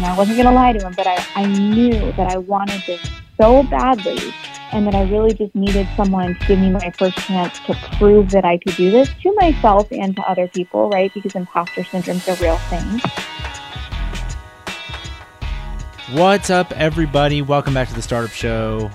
[0.00, 2.82] And I wasn't going to lie to him, but I, I knew that I wanted
[2.86, 3.06] this
[3.38, 4.32] so badly
[4.72, 8.30] and that I really just needed someone to give me my first chance to prove
[8.30, 11.12] that I could do this to myself and to other people, right?
[11.12, 13.02] Because imposter syndrome is a real thing.
[16.18, 17.42] What's up, everybody?
[17.42, 18.90] Welcome back to the Startup Show.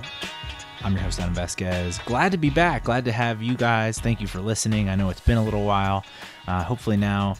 [0.81, 1.99] I'm your host, Adam Vasquez.
[2.05, 2.85] Glad to be back.
[2.85, 3.99] Glad to have you guys.
[3.99, 4.89] Thank you for listening.
[4.89, 6.03] I know it's been a little while.
[6.47, 7.37] Uh, hopefully, now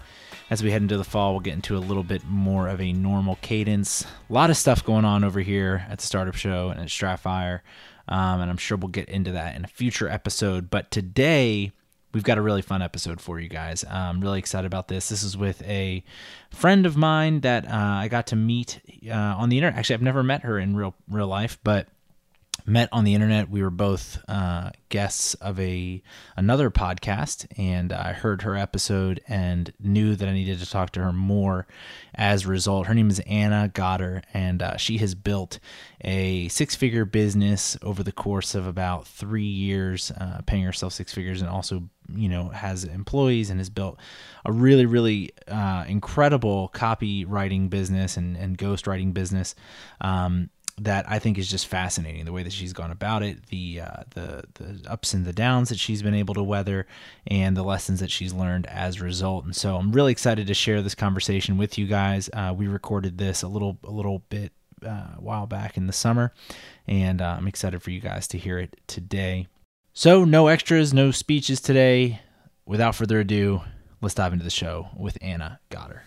[0.50, 2.94] as we head into the fall, we'll get into a little bit more of a
[2.94, 4.06] normal cadence.
[4.30, 7.62] A lot of stuff going on over here at the Startup Show and at Stratfire,
[8.08, 10.70] um, and I'm sure we'll get into that in a future episode.
[10.70, 11.72] But today,
[12.14, 13.84] we've got a really fun episode for you guys.
[13.90, 15.10] I'm really excited about this.
[15.10, 16.04] This is with a
[16.52, 19.80] friend of mine that uh, I got to meet uh, on the internet.
[19.80, 21.88] Actually, I've never met her in real real life, but
[22.66, 23.50] met on the internet.
[23.50, 26.02] We were both uh, guests of a
[26.36, 31.02] another podcast, and I heard her episode and knew that I needed to talk to
[31.02, 31.68] her more.
[32.14, 35.60] As a result, her name is Ana Gotter, and uh, she has built
[36.02, 41.42] a six-figure business over the course of about three years, uh, paying herself six figures,
[41.42, 41.84] and also
[42.14, 44.00] you know has employees and has built
[44.46, 49.56] a really really uh, incredible copywriting business and and ghostwriting business.
[50.02, 52.26] Um, that I think is just fascinating.
[52.26, 55.70] The way that she's gone about it, the uh, the the ups and the downs
[55.70, 56.86] that she's been able to weather,
[57.28, 59.46] and the lessons that she's learned as a result.
[59.46, 62.30] And so I'm really excited to share this conversation with you guys.
[62.34, 64.52] Uh, we recorded this a little a little bit
[64.86, 66.34] uh, a while back in the summer,
[66.88, 69.48] and uh, I'm excited for you guys to hear it today.
[69.94, 72.20] So no extras, no speeches today.
[72.66, 73.62] Without further ado,
[74.02, 76.02] let's dive into the show with Ana Gotter.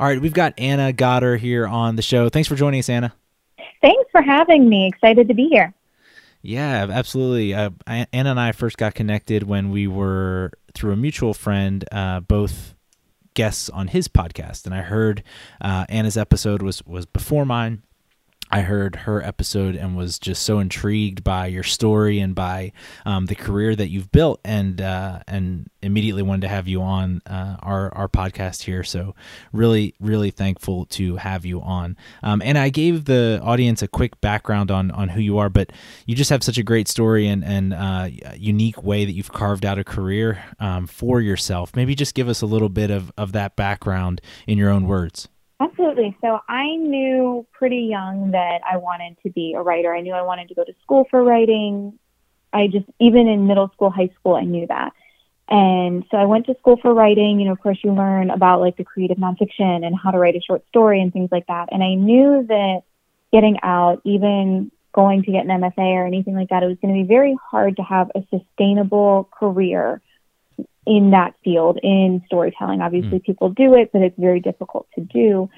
[0.00, 2.30] All right, we've got Ana Gotter here on the show.
[2.30, 3.12] Thanks for joining us, Ana.
[3.82, 4.86] Thanks for having me.
[4.86, 5.74] Excited to be here.
[6.40, 7.52] Yeah, absolutely.
[7.52, 12.20] Uh, Ana and I first got connected when we were through a mutual friend, uh,
[12.20, 12.74] both
[13.34, 15.22] guests on his podcast, and I heard
[15.60, 17.82] uh, Ana's episode was was before mine.
[18.50, 22.72] I heard her episode and was just so intrigued by your story and by
[23.06, 27.22] um, the career that you've built, and uh, and immediately wanted to have you on
[27.26, 28.82] uh, our our podcast here.
[28.82, 29.14] So
[29.52, 31.96] really, really thankful to have you on.
[32.22, 35.70] Um, and I gave the audience a quick background on on who you are, but
[36.06, 39.64] you just have such a great story and and uh, unique way that you've carved
[39.64, 41.76] out a career um, for yourself.
[41.76, 45.28] Maybe just give us a little bit of of that background in your own words.
[45.60, 46.16] Absolutely.
[46.22, 49.94] So I knew pretty young that I wanted to be a writer.
[49.94, 51.98] I knew I wanted to go to school for writing.
[52.52, 54.92] I just, even in middle school, high school, I knew that.
[55.48, 57.38] And so I went to school for writing.
[57.38, 60.34] You know, of course, you learn about like the creative nonfiction and how to write
[60.34, 61.68] a short story and things like that.
[61.72, 62.82] And I knew that
[63.30, 66.94] getting out, even going to get an MFA or anything like that, it was going
[66.94, 70.00] to be very hard to have a sustainable career
[70.86, 72.80] in that field in storytelling.
[72.80, 73.24] Obviously, mm.
[73.24, 75.50] people do it, but it's very difficult to do.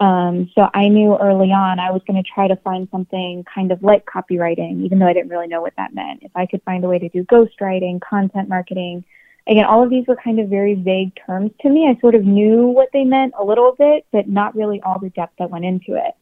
[0.00, 3.70] Um, so I knew early on I was going to try to find something kind
[3.70, 6.22] of like copywriting, even though I didn't really know what that meant.
[6.22, 9.04] If I could find a way to do ghostwriting, content marketing,
[9.46, 11.88] again, all of these were kind of very vague terms to me.
[11.88, 15.10] I sort of knew what they meant a little bit, but not really all the
[15.10, 16.14] depth that went into it.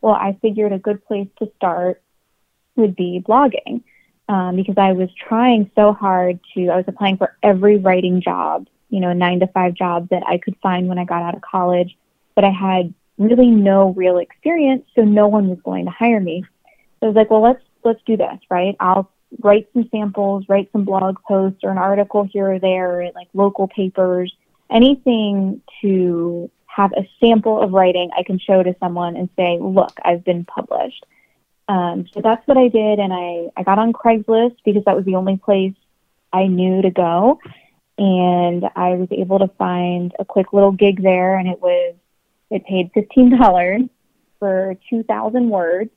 [0.00, 2.00] Well, I figured a good place to start
[2.76, 3.82] would be blogging
[4.28, 8.66] um, because I was trying so hard to, I was applying for every writing job,
[8.90, 11.42] you know, nine to five job that I could find when I got out of
[11.42, 11.96] college,
[12.34, 16.44] but I had really no real experience, so no one was going to hire me.
[17.00, 18.76] So I was like, well, let's let's do this, right?
[18.80, 23.14] I'll write some samples, write some blog posts or an article here or there at
[23.14, 24.34] like local papers,
[24.70, 29.92] anything to have a sample of writing I can show to someone and say, look,
[30.04, 31.04] I've been published.
[31.68, 35.04] Um, so that's what I did, and I, I got on Craigslist because that was
[35.04, 35.74] the only place
[36.32, 37.38] I knew to go.
[37.98, 41.94] And I was able to find a quick little gig there, and it was
[42.50, 43.82] it paid fifteen dollars
[44.38, 45.90] for two thousand words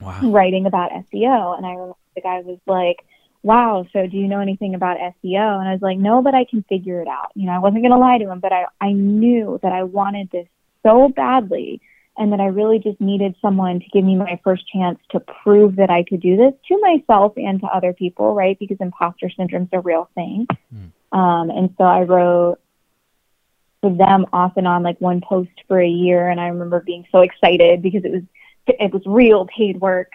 [0.00, 0.20] wow.
[0.22, 1.56] writing about SEO.
[1.56, 3.04] And I remember the guy was like,
[3.42, 6.44] "Wow, so do you know anything about SEO?" And I was like, "No, but I
[6.44, 8.66] can figure it out." You know, I wasn't going to lie to him, but I
[8.80, 10.46] I knew that I wanted this
[10.84, 11.80] so badly
[12.18, 15.76] and that I really just needed someone to give me my first chance to prove
[15.76, 18.58] that I could do this to myself and to other people, right?
[18.58, 20.46] Because imposter syndrome is a real thing.
[20.74, 21.16] Mm.
[21.16, 22.58] Um, and so I wrote
[23.80, 27.06] for them off and on like one post for a year, and I remember being
[27.12, 28.22] so excited because it was
[28.66, 30.12] it was real paid work.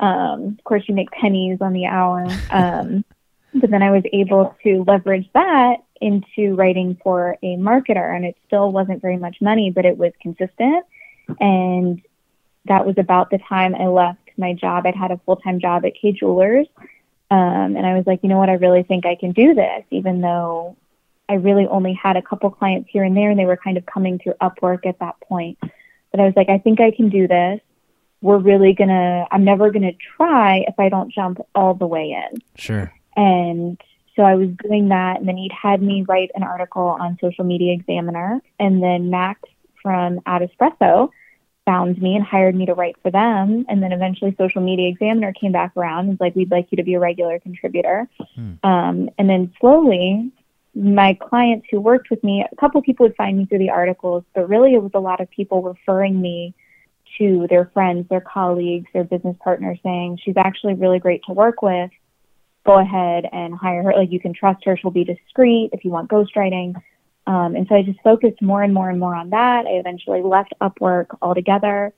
[0.00, 2.26] Um, of course, you make pennies on the hour.
[2.50, 3.04] Um,
[3.54, 8.36] but then I was able to leverage that into writing for a marketer, and it
[8.46, 10.84] still wasn't very much money, but it was consistent.
[11.40, 12.02] And
[12.66, 14.86] that was about the time I left my job.
[14.86, 16.66] I'd had a full time job at Kay Jewelers.
[17.30, 19.84] Um, and I was like, you know what, I really think I can do this,
[19.90, 20.76] even though
[21.28, 23.86] I really only had a couple clients here and there, and they were kind of
[23.86, 25.58] coming through Upwork at that point.
[26.10, 27.60] But I was like, I think I can do this.
[28.20, 32.42] We're really gonna, I'm never gonna try if I don't jump all the way in.
[32.56, 32.92] Sure.
[33.16, 33.80] And
[34.16, 37.44] so I was doing that, and then he'd had me write an article on Social
[37.44, 39.40] Media Examiner, and then Max
[39.84, 41.10] from AdEspresso
[41.64, 43.64] found me and hired me to write for them.
[43.68, 46.76] And then eventually Social Media Examiner came back around and was like, we'd like you
[46.76, 48.08] to be a regular contributor.
[48.34, 48.52] Hmm.
[48.64, 50.32] Um, and then slowly
[50.74, 54.24] my clients who worked with me, a couple people would find me through the articles,
[54.34, 56.54] but really it was a lot of people referring me
[57.18, 61.62] to their friends, their colleagues, their business partners saying, she's actually really great to work
[61.62, 61.90] with.
[62.66, 63.92] Go ahead and hire her.
[63.92, 64.76] Like you can trust her.
[64.76, 66.74] She'll be discreet if you want ghostwriting.
[67.26, 69.66] Um, and so I just focused more and more and more on that.
[69.66, 71.92] I eventually left Upwork altogether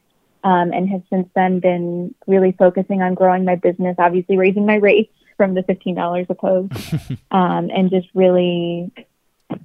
[0.44, 4.76] um, and have since then been really focusing on growing my business, obviously raising my
[4.76, 6.72] rates from the $15 a post
[7.30, 8.90] um, and just really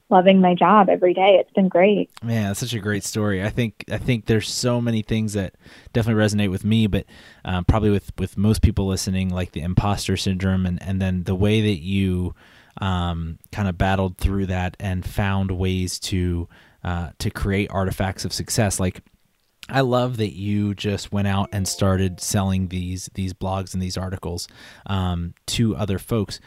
[0.09, 1.37] loving my job every day.
[1.39, 2.09] It's been great.
[2.23, 3.43] Man, that's such a great story.
[3.43, 5.55] I think I think there's so many things that
[5.93, 7.05] definitely resonate with me, but
[7.45, 11.35] um, probably with with most people listening, like the imposter syndrome, and and then the
[11.35, 12.35] way that you
[12.79, 16.47] um, kind of battled through that and found ways to
[16.83, 18.79] uh, to create artifacts of success.
[18.79, 19.03] Like
[19.69, 23.97] I love that you just went out and started selling these these blogs and these
[23.97, 24.47] articles
[24.85, 26.39] um, to other folks.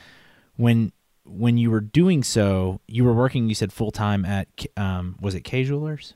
[0.56, 0.93] When
[1.25, 3.49] when you were doing so, you were working.
[3.49, 6.15] You said full time at um, was it Kay Jewelers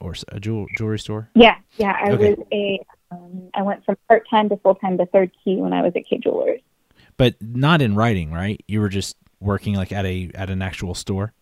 [0.00, 1.30] or a jewel, jewelry store?
[1.34, 1.96] Yeah, yeah.
[1.98, 2.34] I okay.
[2.34, 2.80] was a
[3.10, 5.92] um, I went from part time to full time to third key when I was
[5.96, 6.60] at Kay Jewelers.
[7.16, 8.62] But not in writing, right?
[8.66, 11.32] You were just working like at a at an actual store?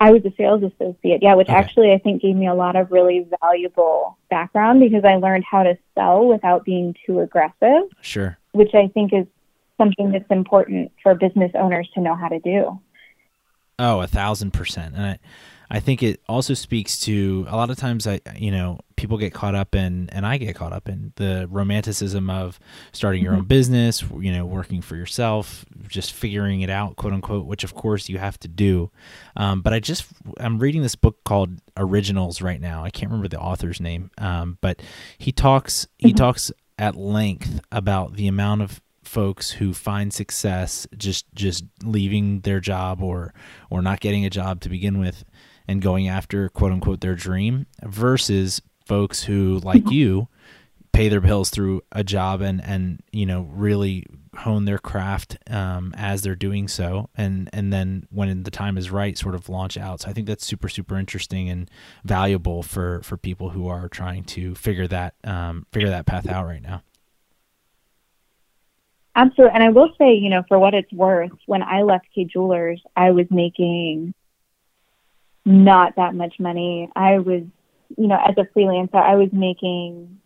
[0.00, 1.56] I was a sales associate, yeah, which okay.
[1.56, 5.64] actually I think gave me a lot of really valuable background because I learned how
[5.64, 7.82] to sell without being too aggressive.
[8.00, 8.38] Sure.
[8.52, 9.26] Which I think is
[9.76, 12.80] something that's important for business owners to know how to do.
[13.78, 14.94] Oh, a thousand percent.
[14.94, 15.18] And I
[15.70, 19.32] I think it also speaks to a lot of times I you know people get
[19.32, 22.58] caught up in and I get caught up in the romanticism of
[22.92, 23.42] starting your mm-hmm.
[23.42, 27.74] own business, you know, working for yourself, just figuring it out, quote unquote, which of
[27.74, 28.90] course you have to do.
[29.36, 30.04] Um, but I just
[30.40, 32.82] I'm reading this book called Originals right now.
[32.82, 34.82] I can't remember the author's name, um, but
[35.16, 36.16] he talks he mm-hmm.
[36.16, 42.58] talks at length about the amount of folks who find success just just leaving their
[42.58, 43.32] job or
[43.70, 45.24] or not getting a job to begin with
[45.68, 49.92] and going after quote unquote their dream versus folks who like mm-hmm.
[49.92, 50.28] you
[50.92, 54.06] pay their bills through a job and and you know really
[54.38, 58.90] hone their craft um, as they're doing so and and then when the time is
[58.90, 61.70] right sort of launch out so i think that's super super interesting and
[62.04, 66.46] valuable for for people who are trying to figure that um, figure that path out
[66.46, 66.82] right now
[69.14, 72.24] absolutely and i will say you know for what it's worth when i left Kay
[72.24, 74.14] Jewelers i was making
[75.48, 76.90] not that much money.
[76.94, 77.42] I was,
[77.96, 80.20] you know, as a freelancer, I was making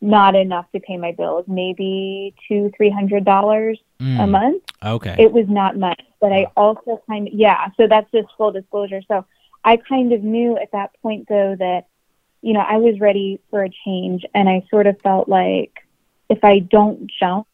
[0.00, 4.22] not enough to pay my bills, maybe two, three hundred dollars mm.
[4.22, 4.62] a month.
[4.84, 5.16] Okay.
[5.18, 9.00] It was not much, but I also kind of, yeah, so that's just full disclosure.
[9.08, 9.24] So
[9.64, 11.86] I kind of knew at that point though that,
[12.42, 15.86] you know, I was ready for a change and I sort of felt like
[16.28, 17.46] if I don't jump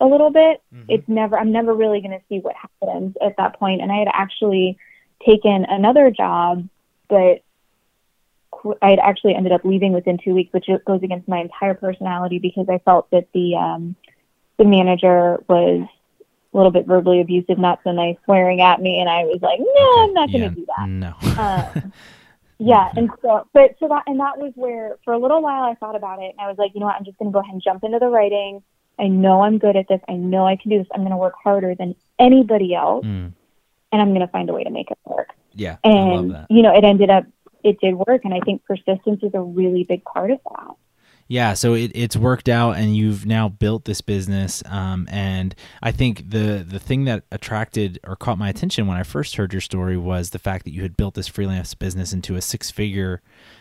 [0.00, 0.84] a little bit, mm-hmm.
[0.88, 3.82] it's never, I'm never really going to see what happens at that point.
[3.82, 4.78] And I had actually
[5.26, 6.66] taken another job,
[7.08, 7.42] but
[8.82, 12.38] I had actually ended up leaving within two weeks, which goes against my entire personality
[12.38, 13.96] because I felt that the um,
[14.58, 15.86] the manager was
[16.52, 19.60] a little bit verbally abusive, not so nice, swearing at me, and I was like,
[19.60, 20.04] no.
[20.04, 21.76] I'm not going to yeah, do that.
[21.76, 21.82] No.
[21.82, 21.92] um,
[22.58, 25.74] yeah, and so, but so that, and that was where, for a little while, I
[25.74, 27.40] thought about it, and I was like, you know what, I'm just going to go
[27.40, 28.62] ahead and jump into the writing.
[28.98, 30.00] I know I'm good at this.
[30.08, 30.88] I know I can do this.
[30.92, 33.04] I'm going to work harder than anybody else.
[33.04, 33.32] Mm
[33.92, 35.30] and I'm going to find a way to make it work.
[35.54, 35.76] Yeah.
[35.82, 37.24] And, you know, it ended up,
[37.68, 38.24] it did work.
[38.24, 40.74] And I think persistence is a really big part of that.
[41.30, 44.62] Yeah, so it, it's worked out, and you've now built this business.
[44.64, 49.02] Um, and I think the the thing that attracted or caught my attention when I
[49.02, 52.36] first heard your story was the fact that you had built this freelance business into
[52.36, 53.20] a six figure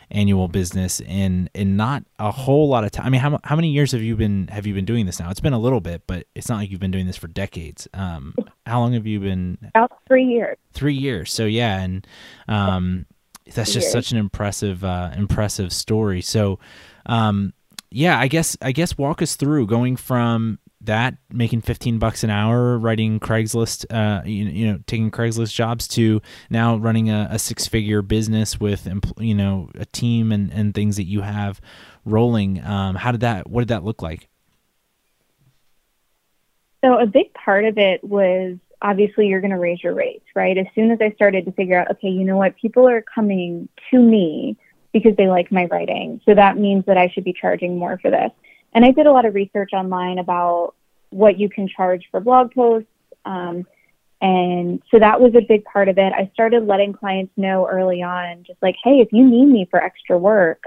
[0.10, 3.08] annual business in in not a whole lot of time.
[3.08, 5.30] I mean, how how many years have you been have you been doing this now?
[5.30, 7.86] It's been a little bit, but it's not like you've been doing this for decades.
[7.94, 8.34] Um,
[8.66, 9.58] how long have you been?
[9.76, 10.58] About three years.
[10.72, 11.34] Three years.
[11.34, 12.08] So yeah, and
[12.48, 13.08] um,
[13.54, 16.22] that's just such an impressive uh, impressive story.
[16.22, 16.60] So,
[17.06, 17.54] um,
[17.90, 22.30] yeah, I guess I guess walk us through going from that making 15 bucks an
[22.30, 27.40] hour writing craigslist uh, you, you know taking craigslist jobs to now running a, a
[27.40, 28.88] six figure business with
[29.20, 31.60] you know a team and, and things that you have
[32.06, 32.64] rolling.
[32.64, 34.28] Um, how did that what did that look like?
[36.84, 40.58] So a big part of it was obviously you're going to raise your rates right
[40.58, 43.68] as soon as i started to figure out okay you know what people are coming
[43.90, 44.56] to me
[44.94, 48.12] because they like my writing so that means that i should be charging more for
[48.12, 48.32] this
[48.74, 50.76] and I did a lot of research online about
[51.10, 52.90] what you can charge for blog posts.
[53.26, 53.66] Um,
[54.22, 56.14] and so that was a big part of it.
[56.14, 59.82] I started letting clients know early on, just like, hey, if you need me for
[59.82, 60.64] extra work,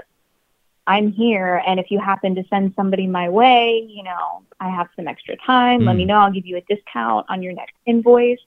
[0.91, 1.63] I'm here.
[1.65, 5.37] And if you happen to send somebody my way, you know, I have some extra
[5.37, 5.81] time.
[5.81, 5.85] Mm.
[5.87, 6.09] Let me hmm.
[6.09, 6.17] know.
[6.17, 8.39] I'll give you a discount on your next invoice.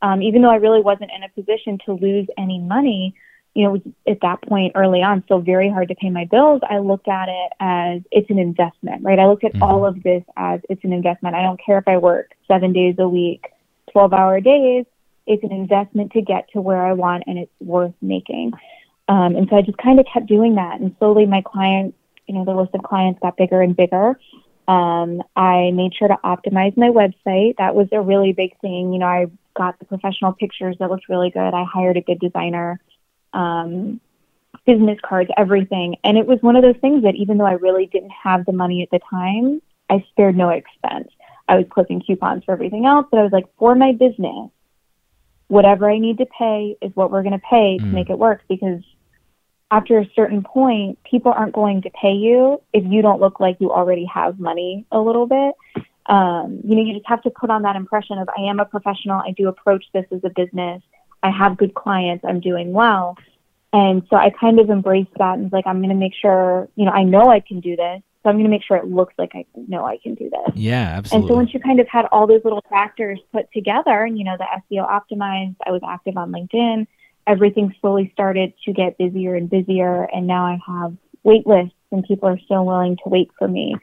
[0.00, 3.16] Um, even though I really wasn't in a position to lose any money,
[3.54, 6.60] you know, at that point early on, still very hard to pay my bills.
[6.70, 9.18] I looked at it as it's an investment, right?
[9.18, 9.64] I looked at mm-hmm.
[9.64, 11.34] all of this as it's an investment.
[11.34, 13.46] I don't care if I work seven days a week,
[13.90, 14.86] 12 hour days.
[15.26, 18.52] It's an investment to get to where I want and it's worth making.
[19.08, 20.80] Um, and so I just kind of kept doing that.
[20.80, 21.96] And slowly my clients,
[22.26, 24.18] you know, the list of clients got bigger and bigger.
[24.68, 27.56] Um, I made sure to optimize my website.
[27.56, 28.92] That was a really big thing.
[28.92, 31.54] You know, I got the professional pictures that looked really good.
[31.54, 32.78] I hired a good designer
[33.32, 34.00] um,
[34.66, 35.96] business cards, everything.
[36.04, 38.52] And it was one of those things that even though I really didn't have the
[38.52, 41.08] money at the time, I spared no expense.
[41.48, 44.50] I was clipping coupons for everything else, but I was like, for my business,
[45.46, 47.92] whatever I need to pay is what we're going to pay to mm.
[47.92, 48.82] make it work because
[49.70, 53.56] after a certain point, people aren't going to pay you if you don't look like
[53.60, 55.54] you already have money a little bit.
[56.06, 58.64] Um, you know, you just have to put on that impression of I am a
[58.64, 59.20] professional.
[59.20, 60.82] I do approach this as a business.
[61.22, 63.16] I have good clients, I'm doing well.
[63.72, 66.68] And so I kind of embraced that and was like, I'm going to make sure,
[66.74, 68.02] you know, I know I can do this.
[68.22, 70.54] So I'm going to make sure it looks like I know I can do this.
[70.54, 71.26] Yeah, absolutely.
[71.26, 74.24] And so once you kind of had all those little factors put together and, you
[74.24, 76.86] know, the SEO optimized, I was active on LinkedIn,
[77.28, 80.04] everything slowly started to get busier and busier.
[80.12, 83.76] And now I have wait lists and people are still willing to wait for me.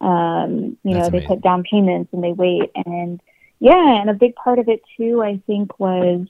[0.00, 1.20] Um, you That's know, amazing.
[1.20, 2.70] they put down payments and they wait.
[2.86, 3.20] And
[3.60, 6.26] yeah, and a big part of it too, I think, was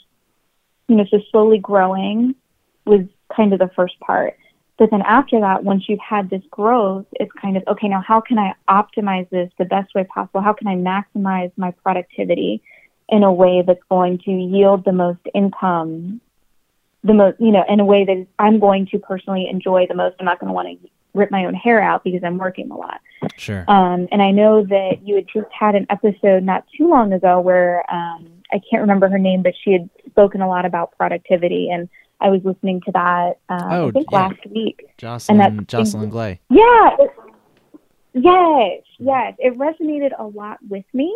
[0.88, 2.34] you know, so slowly growing
[2.84, 4.36] was kind of the first part.
[4.78, 8.20] But then after that, once you've had this growth, it's kind of, okay, now how
[8.20, 10.40] can I optimize this the best way possible?
[10.40, 12.62] How can I maximize my productivity
[13.08, 16.20] in a way that's going to yield the most income,
[17.04, 20.16] the most, you know, in a way that I'm going to personally enjoy the most?
[20.18, 22.76] I'm not going to want to rip my own hair out because I'm working a
[22.76, 23.00] lot.
[23.36, 23.64] Sure.
[23.68, 27.40] Um, and I know that you had just had an episode not too long ago
[27.40, 31.68] where um, I can't remember her name, but she had spoken a lot about productivity,
[31.70, 31.88] and
[32.20, 33.38] I was listening to that.
[33.48, 34.18] Uh, oh, I think yeah.
[34.18, 34.86] last week.
[34.98, 36.38] Jocelyn, and that Jocelyn Glei.
[36.50, 36.96] Yeah.
[36.98, 37.10] It,
[38.14, 41.14] yes, yes, it resonated a lot with me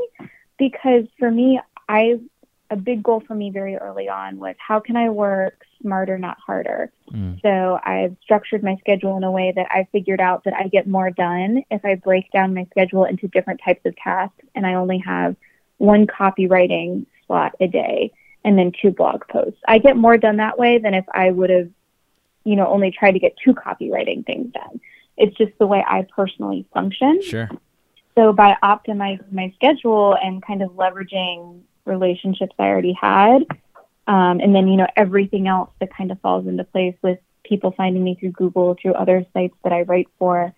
[0.59, 2.19] because for me, I
[2.71, 6.37] a big goal for me very early on was how can I work smarter, not
[6.45, 6.90] harder.
[7.12, 7.40] Mm.
[7.40, 10.88] So I've structured my schedule in a way that I figured out that I get
[10.88, 14.75] more done if I break down my schedule into different types of tasks and I
[14.75, 15.37] only have
[15.78, 18.12] one copywriting slot a day
[18.45, 19.61] and then two blog posts.
[19.69, 21.69] I get more done that way than if I would have,
[22.45, 24.81] you know, only tried to get two copywriting things done.
[25.16, 27.23] It's just the way I personally function.
[27.23, 27.49] Sure.
[28.16, 33.45] So by optimizing my schedule and kind of leveraging relationships I already had,
[34.07, 37.73] um, and then you know everything else that kind of falls into place with people
[37.77, 40.53] finding me through Google, through other sites that I write for,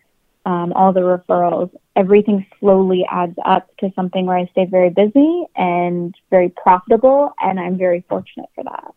[0.48, 5.44] um, all the referrals, everything slowly adds up to something where I stay very busy
[5.54, 8.94] and very profitable, and I'm very fortunate for that.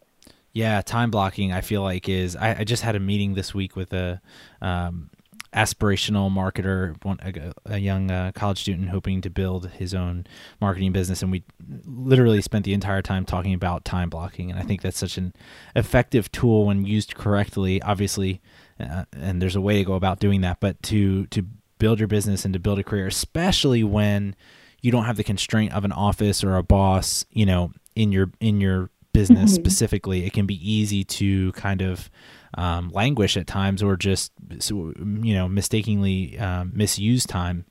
[0.53, 1.51] Yeah, time blocking.
[1.51, 2.35] I feel like is.
[2.35, 4.21] I, I just had a meeting this week with a
[4.61, 5.09] um,
[5.53, 10.25] aspirational marketer, one, a, a young uh, college student hoping to build his own
[10.59, 11.43] marketing business, and we
[11.85, 14.49] literally spent the entire time talking about time blocking.
[14.49, 15.33] And I think that's such an
[15.75, 17.81] effective tool when used correctly.
[17.81, 18.41] Obviously,
[18.79, 21.45] uh, and there's a way to go about doing that, but to to
[21.79, 24.35] build your business and to build a career, especially when
[24.81, 28.31] you don't have the constraint of an office or a boss, you know, in your
[28.39, 29.61] in your business mm-hmm.
[29.61, 32.09] specifically, it can be easy to kind of
[32.55, 37.65] um, languish at times or just you know mistakenly um, misuse time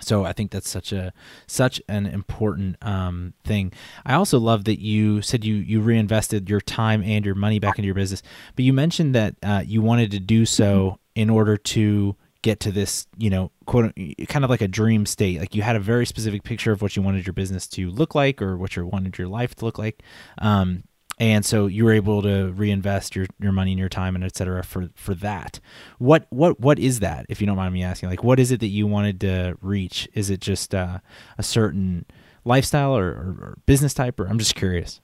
[0.00, 1.12] so I think that's such a
[1.46, 3.72] such an important um, thing.
[4.04, 7.78] I also love that you said you you reinvested your time and your money back
[7.78, 8.22] into your business,
[8.56, 12.70] but you mentioned that uh, you wanted to do so in order to get to
[12.70, 13.92] this, you know, quote
[14.28, 15.40] kind of like a dream state.
[15.40, 18.14] Like you had a very specific picture of what you wanted your business to look
[18.14, 20.02] like or what you wanted your life to look like.
[20.38, 20.84] Um,
[21.18, 24.36] and so you were able to reinvest your, your money and your time and et
[24.36, 25.60] cetera for for that.
[25.98, 28.08] What what what is that if you don't mind me asking?
[28.08, 30.08] Like what is it that you wanted to reach?
[30.14, 30.98] Is it just uh,
[31.36, 32.06] a certain
[32.48, 35.00] lifestyle or, or, or business type or i'm just curious.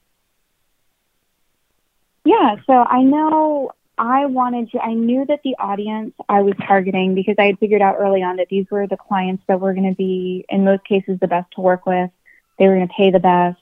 [2.25, 7.15] Yeah so i know i wanted to i knew that the audience i was targeting
[7.15, 9.89] because i had figured out early on that these were the clients that were going
[9.89, 12.09] to be in most cases the best to work with.
[12.57, 13.59] They were going to pay the best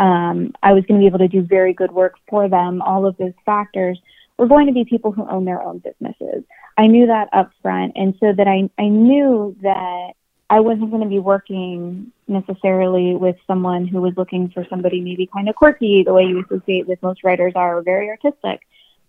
[0.00, 2.80] um, I was going to be able to do very good work for them.
[2.80, 4.00] All of those factors
[4.38, 6.42] were going to be people who own their own businesses.
[6.78, 7.92] I knew that up front.
[7.96, 10.12] And so that I, I knew that
[10.48, 15.26] I wasn't going to be working necessarily with someone who was looking for somebody maybe
[15.26, 18.62] kind of quirky, the way you associate with most writers are, or very artistic.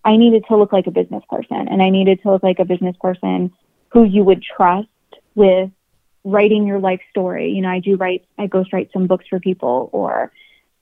[0.03, 2.65] I needed to look like a business person and I needed to look like a
[2.65, 3.53] business person
[3.93, 4.89] who you would trust
[5.36, 5.71] with
[6.25, 7.51] writing your life story.
[7.51, 10.33] You know, I do write, I ghostwrite some books for people or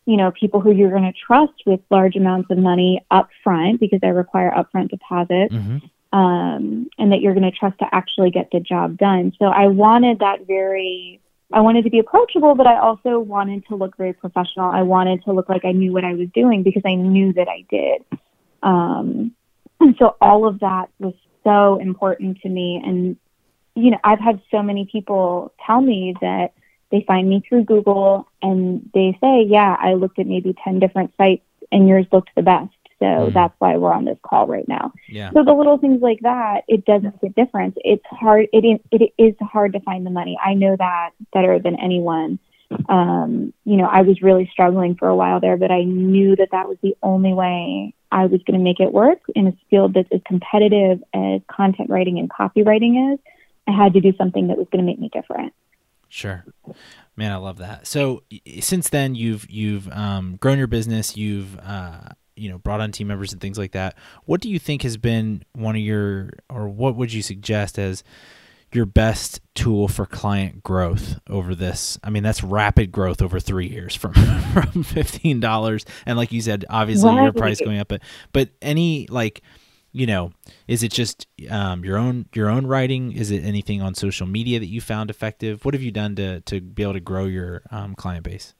[0.09, 3.79] you know, people who you're going to trust with large amounts of money up front
[3.79, 5.53] because they require upfront deposits.
[5.53, 5.77] Mm-hmm.
[6.11, 9.31] Um, and that you're going to trust to actually get the job done.
[9.37, 11.21] So I wanted that very,
[11.53, 14.71] I wanted to be approachable, but I also wanted to look very professional.
[14.71, 17.47] I wanted to look like I knew what I was doing because I knew that
[17.47, 18.03] I did.
[18.63, 19.35] Um,
[19.79, 21.13] and so all of that was
[21.43, 22.81] so important to me.
[22.83, 23.15] And,
[23.75, 26.53] you know, I've had so many people tell me that
[26.89, 31.13] they find me through Google and they say, yeah, I looked at maybe 10 different
[31.17, 32.74] sites and yours looked the best.
[33.00, 33.34] So mm.
[33.34, 34.91] that's why we're on this call right now.
[35.08, 35.31] Yeah.
[35.31, 37.75] So the little things like that, it does make a difference.
[37.77, 38.48] It's hard.
[38.51, 40.38] It is, it is hard to find the money.
[40.43, 42.39] I know that better than anyone.
[42.88, 46.50] Um, you know, I was really struggling for a while there, but I knew that
[46.51, 49.93] that was the only way I was going to make it work in a field
[49.93, 53.19] that's as competitive as content writing and copywriting is.
[53.67, 55.53] I had to do something that was going to make me different.
[56.10, 56.43] Sure.
[57.19, 57.85] Man, I love that.
[57.85, 58.23] So
[58.61, 61.99] since then you've you've um, grown your business, you've uh,
[62.38, 63.98] you know brought on team members and things like that.
[64.24, 68.05] What do you think has been one of your or what would you suggest as
[68.72, 72.00] your best tool for client growth over this?
[72.05, 74.13] I mean, that's rapid growth over three years from
[74.53, 77.24] from fifteen dollars, and like you said, obviously right.
[77.24, 77.89] your price going up.
[77.89, 79.41] But but any like
[79.91, 80.31] you know
[80.67, 83.11] is it just um, your own your own writing?
[83.11, 85.65] Is it anything on social media that you found effective?
[85.65, 88.53] What have you done to to be able to grow your um, client base?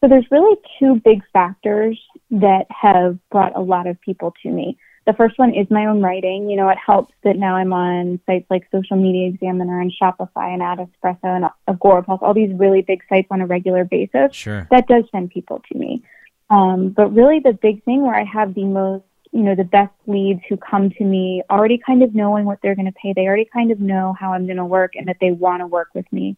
[0.00, 1.98] So there's really two big factors
[2.30, 4.76] that have brought a lot of people to me.
[5.06, 6.48] The first one is my own writing.
[6.48, 10.52] You know it helps that now i'm on sites like social media examiner and shopify
[10.52, 14.34] and AdEspresso and Agora agorapulse all these really big sites on a regular basis.
[14.34, 14.66] Sure.
[14.70, 16.02] That does send people to me
[16.50, 19.92] um, but really, the big thing where I have the most, you know, the best
[20.06, 23.12] leads who come to me already kind of knowing what they're going to pay.
[23.14, 25.66] They already kind of know how I'm going to work and that they want to
[25.66, 26.36] work with me.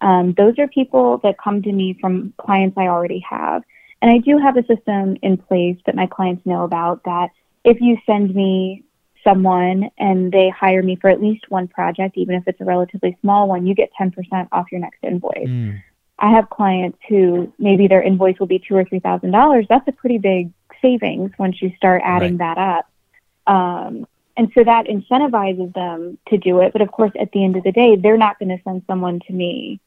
[0.00, 3.62] Um, those are people that come to me from clients I already have.
[4.00, 7.28] And I do have a system in place that my clients know about that
[7.64, 8.82] if you send me
[9.22, 13.16] someone and they hire me for at least one project, even if it's a relatively
[13.20, 15.46] small one, you get 10% off your next invoice.
[15.46, 15.82] Mm.
[16.22, 19.66] I have clients who maybe their invoice will be two or three thousand dollars.
[19.68, 22.56] That's a pretty big savings once you start adding right.
[22.56, 23.52] that up.
[23.52, 24.06] Um,
[24.36, 26.72] and so that incentivizes them to do it.
[26.72, 29.20] But of course, at the end of the day, they're not going to send someone
[29.26, 29.80] to me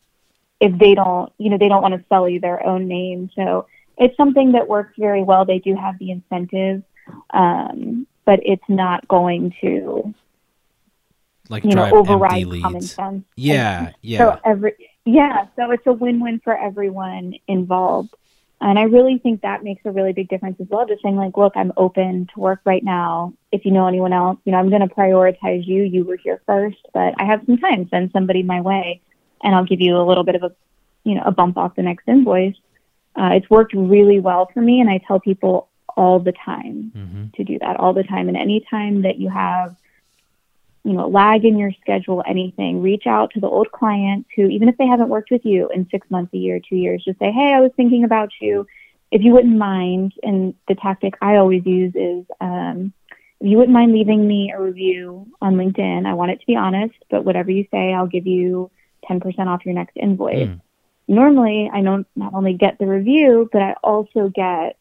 [0.59, 3.31] if they don't, you know, they don't want to sell you their own name.
[3.33, 3.67] So
[3.97, 5.45] it's something that works very well.
[5.45, 6.83] They do have the incentive,
[7.31, 10.13] um, but it's not going to
[11.49, 13.23] like you know override common sense.
[13.35, 14.17] Yeah, yeah.
[14.17, 14.73] So every
[15.05, 18.13] yeah, so it's a win-win for everyone involved.
[18.61, 20.87] And I really think that makes a really big difference as well.
[20.87, 23.33] Just saying like, look, I'm open to work right now.
[23.51, 25.83] If you know anyone else, you know, I'm going to prioritize you.
[25.83, 27.87] You were here first, but I have some time.
[27.89, 29.01] Send somebody my way,
[29.43, 30.55] and I'll give you a little bit of a,
[31.03, 32.55] you know, a bump off the next invoice.
[33.15, 37.25] Uh, it's worked really well for me, and I tell people all the time mm-hmm.
[37.35, 38.27] to do that all the time.
[38.29, 39.75] And any time that you have
[40.85, 44.69] you know, lag in your schedule, anything, reach out to the old clients who, even
[44.69, 47.31] if they haven't worked with you in six months, a year, two years, just say,
[47.31, 48.67] Hey, I was thinking about you.
[49.11, 52.93] If you wouldn't mind, and the tactic I always use is, um,
[53.39, 56.55] if you wouldn't mind leaving me a review on LinkedIn, I want it to be
[56.55, 58.69] honest, but whatever you say, I'll give you
[59.09, 60.49] 10% off your next invoice.
[60.49, 60.61] Mm.
[61.07, 64.77] Normally, I don't not only get the review, but I also get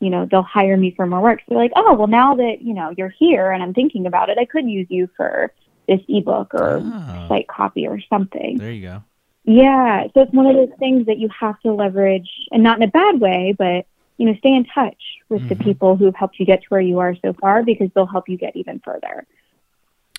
[0.00, 1.40] you know, they'll hire me for more work.
[1.40, 4.28] So they're like, oh, well, now that, you know, you're here and I'm thinking about
[4.28, 5.52] it, I could use you for
[5.88, 7.26] this ebook or oh.
[7.28, 8.58] site copy or something.
[8.58, 9.02] There you go.
[9.44, 10.04] Yeah.
[10.12, 12.90] So it's one of those things that you have to leverage and not in a
[12.90, 13.86] bad way, but,
[14.18, 15.48] you know, stay in touch with mm-hmm.
[15.48, 18.28] the people who've helped you get to where you are so far because they'll help
[18.28, 19.26] you get even further.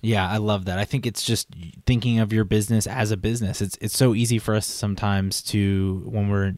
[0.01, 0.77] Yeah, I love that.
[0.77, 1.47] I think it's just
[1.85, 3.61] thinking of your business as a business.
[3.61, 6.53] It's it's so easy for us sometimes to when we're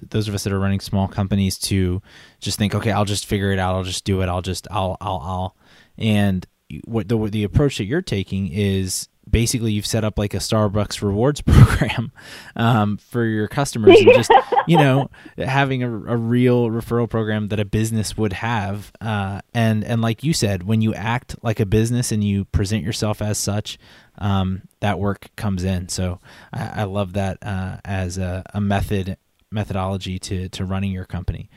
[0.00, 2.02] those of us that are running small companies to
[2.40, 3.74] just think, okay, I'll just figure it out.
[3.74, 4.28] I'll just do it.
[4.28, 5.56] I'll just, I'll, I'll, I'll.
[5.98, 6.46] And
[6.84, 11.02] what the, the approach that you're taking is basically you've set up like a Starbucks
[11.02, 12.12] rewards program
[12.56, 14.30] um, for your customers and just
[14.66, 19.84] you know having a, a, real referral program that a business would have uh, and
[19.84, 23.38] and like you said when you act like a business and you present yourself as
[23.38, 23.78] such
[24.18, 26.20] um, that work comes in so
[26.52, 29.16] I, I love that uh, as a, a, method
[29.52, 31.48] methodology to to running your company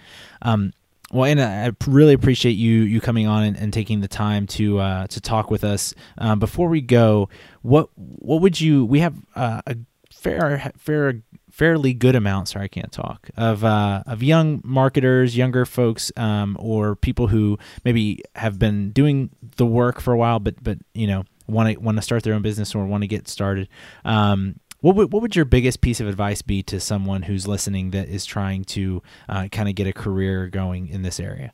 [0.42, 0.74] um,
[1.12, 4.80] well, Ana, I really appreciate you you coming on and, and taking the time to
[4.80, 5.94] uh, to talk with us.
[6.18, 7.30] Um, before we go,
[7.62, 8.86] what what would you?
[8.86, 9.78] We have uh, a
[10.12, 12.50] fair fair fairly good amount.
[12.50, 17.60] Sorry, I can't talk of uh, of young marketers, younger folks, um, or people who
[17.84, 21.80] maybe have been doing the work for a while, but but you know want to
[21.80, 23.70] want to start their own business or want to get started.
[24.04, 27.90] Um, what would, what would your biggest piece of advice be to someone who's listening
[27.90, 31.54] that is trying to uh, kind of get a career going in this area?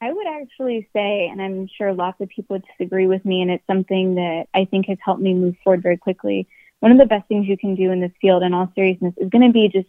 [0.00, 3.52] I would actually say, and I'm sure lots of people would disagree with me, and
[3.52, 6.48] it's something that I think has helped me move forward very quickly.
[6.80, 9.30] One of the best things you can do in this field, in all seriousness, is
[9.30, 9.88] going to be just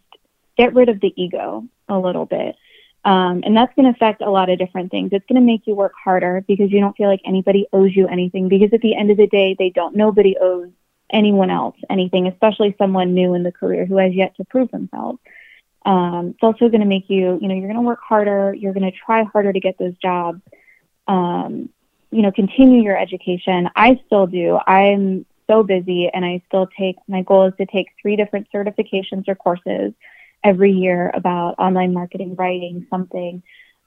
[0.55, 2.57] get rid of the ego a little bit.
[3.05, 5.09] Um, and that's going to affect a lot of different things.
[5.13, 8.07] It's going to make you work harder because you don't feel like anybody owes you
[8.07, 8.49] anything.
[8.49, 9.95] Because at the end of the day, they don't.
[9.95, 10.71] Nobody owes
[11.11, 15.19] anyone else anything, especially someone new in the career who has yet to prove themselves.
[15.85, 18.55] Um, it's also going to make you, you know, you're going to work harder.
[18.55, 20.41] You're going to try harder to get those jobs.
[21.07, 21.69] Um,
[22.09, 23.69] you know, continue your education.
[23.75, 24.57] I still do.
[24.65, 26.95] I'm so busy, and I still take.
[27.07, 29.93] My goal is to take three different certifications or courses
[30.45, 33.41] every year about online marketing, writing something.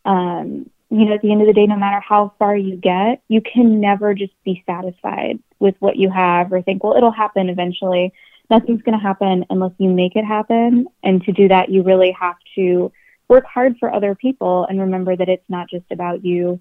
[0.05, 3.23] Um, you know, at the end of the day, no matter how far you get,
[3.29, 7.49] you can never just be satisfied with what you have or think, well, it'll happen
[7.49, 8.13] eventually.
[8.51, 10.89] Nothing's going to happen unless you make it happen.
[11.03, 12.91] And to do that, you really have to
[13.29, 16.61] work hard for other people and remember that it's not just about you,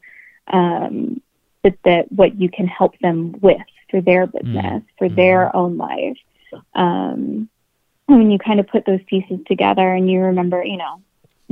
[0.51, 1.21] um,
[1.63, 4.97] but that what you can help them with for their business, mm-hmm.
[4.97, 6.17] for their own life.
[6.75, 7.49] Um,
[8.07, 11.01] when you kind of put those pieces together and you remember, you know,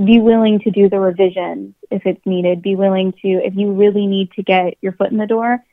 [0.03, 2.61] be willing to do the revisions if it's needed.
[2.61, 5.63] Be willing to, if you really need to get your foot in the door,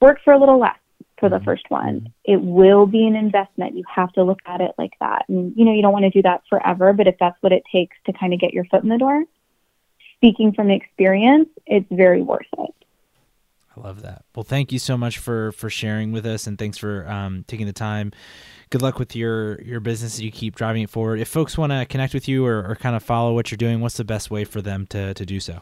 [0.00, 0.78] work for a little less
[1.18, 1.44] for the mm-hmm.
[1.44, 2.12] first one.
[2.24, 3.76] It will be an investment.
[3.76, 5.26] You have to look at it like that.
[5.28, 7.62] And, you know, you don't want to do that forever, but if that's what it
[7.70, 9.24] takes to kind of get your foot in the door,
[10.16, 12.74] speaking from experience, it's very worth it.
[13.82, 14.24] Love that.
[14.34, 17.66] Well, thank you so much for for sharing with us, and thanks for um, taking
[17.66, 18.12] the time
[18.70, 21.20] good luck with your your business as you keep driving it forward.
[21.20, 23.80] If folks want to connect with you or, or kind of follow what you're doing,
[23.80, 25.60] what's the best way for them to to do so?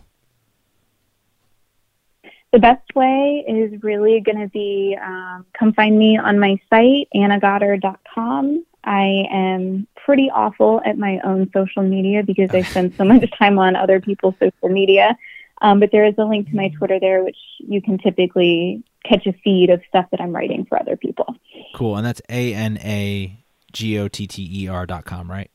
[2.53, 7.09] The best way is really going to be um, come find me on my site,
[7.15, 8.65] anagotter.com.
[8.85, 13.59] I am pretty awful at my own social media because I spend so much time
[13.59, 15.19] on other people's social media.
[15.61, 19.27] Um, but there is a link to my Twitter there, which you can typically catch
[19.27, 21.35] a feed of stuff that I'm writing for other people.
[21.75, 21.97] Cool.
[21.97, 23.39] And that's A N A
[23.73, 25.51] G O T T E R dot com, right?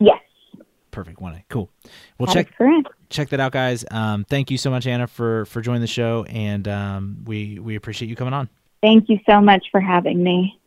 [0.00, 0.20] Yes.
[0.90, 1.20] Perfect.
[1.20, 1.44] One A.
[1.48, 1.70] Cool.
[2.18, 3.84] Well, that check check that out, guys.
[3.90, 7.76] Um, thank you so much, Ana, for for joining the show, and um, we we
[7.76, 8.48] appreciate you coming on.
[8.82, 10.57] Thank you so much for having me.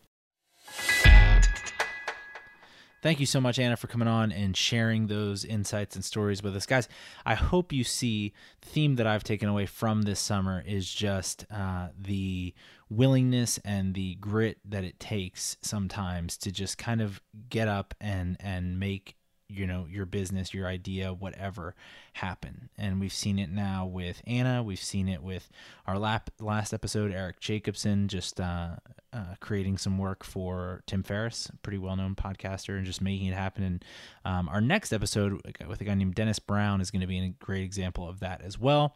[3.02, 6.56] Thank you so much, Ana, for coming on and sharing those insights and stories with
[6.56, 6.68] us.
[6.68, 6.88] Guys,
[7.26, 11.48] I hope you see the theme that I've taken away from this summer is just
[11.52, 12.54] uh, the
[12.92, 18.38] willingness and the grit that it takes sometimes to just kind of get up and,
[18.40, 19.16] and make
[19.52, 21.76] you know your business your idea whatever
[22.14, 25.50] happen and we've seen it now with ana we've seen it with
[25.88, 28.70] our lap, last episode eric jacobson just uh,
[29.14, 33.64] uh, creating some work for tim ferriss pretty well-known podcaster and just making it happen
[33.64, 33.86] and
[34.26, 37.30] um, our next episode with a guy named dennis brown is going to be a
[37.44, 38.96] great example of that as well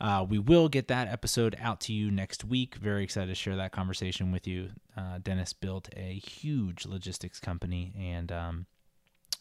[0.00, 2.74] uh, we will get that episode out to you next week.
[2.76, 4.70] Very excited to share that conversation with you.
[4.96, 8.66] Uh, Dennis built a huge logistics company, and um,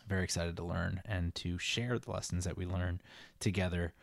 [0.07, 3.01] very excited to learn and to share the lessons that we learn
[3.39, 3.93] together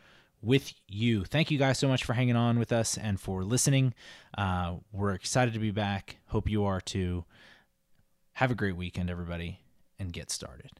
[0.41, 1.23] with you.
[1.23, 3.93] Thank you guys so much for hanging on with us and for listening.
[4.37, 6.17] Uh, we're excited to be back.
[6.27, 7.25] Hope you are too.
[8.33, 9.59] Have a great weekend, everybody,
[9.99, 10.71] and get started.